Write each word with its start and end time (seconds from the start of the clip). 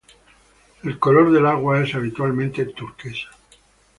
El 0.81 0.97
color 0.97 1.31
del 1.31 1.45
agua 1.45 1.79
es 1.83 1.93
habitualmente 1.93 2.65
turquesa. 2.65 3.27